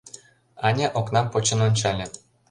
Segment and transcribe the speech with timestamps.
[0.67, 2.05] Аня окнам почын ончале.